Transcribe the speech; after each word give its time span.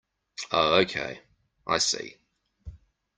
Oh 0.51 0.79
okay, 0.79 1.19
I 1.67 1.77
see. 1.77 2.15